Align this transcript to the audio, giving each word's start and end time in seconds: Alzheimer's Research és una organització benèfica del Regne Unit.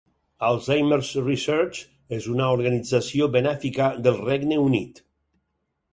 Alzheimer's 0.45 1.09
Research 1.27 1.83
és 2.19 2.27
una 2.33 2.47
organització 2.55 3.29
benèfica 3.39 3.91
del 4.09 4.19
Regne 4.27 4.59
Unit. 4.67 5.07